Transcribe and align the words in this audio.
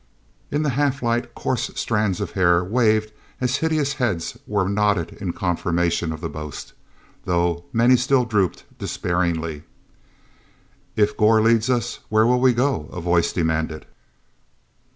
In 0.49 0.63
the 0.63 0.69
half 0.71 1.03
light, 1.03 1.35
coarse 1.35 1.69
strands 1.75 2.19
of 2.19 2.31
hair 2.31 2.63
waved 2.63 3.13
as 3.39 3.57
hideous 3.57 3.93
heads 3.93 4.35
were 4.47 4.67
nodded 4.67 5.13
in 5.21 5.31
confirmation 5.31 6.11
of 6.11 6.21
the 6.21 6.27
boast, 6.27 6.73
though 7.25 7.65
many 7.71 7.95
still 7.97 8.25
drooped 8.25 8.63
despairingly. 8.79 9.61
"If 10.95 11.15
Gor 11.15 11.39
leads, 11.41 11.99
where 12.09 12.25
will 12.25 12.43
he 12.43 12.53
go?" 12.53 12.89
a 12.91 12.99
voice 12.99 13.31
demanded. 13.31 13.85